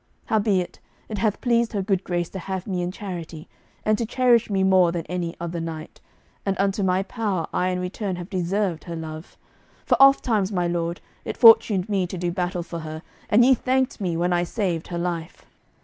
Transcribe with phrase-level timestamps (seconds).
[0.25, 0.79] Howbeit,
[1.09, 3.47] it hath pleased her good grace to have me in charity,
[3.85, 6.01] and to cherish me more than any other knight,
[6.43, 9.37] and unto my power I in return have deserved her love;
[9.85, 14.01] for ofttimes, my lord, it fortuned me to do battle for her, and ye thanked
[14.01, 15.45] me when I saved her life.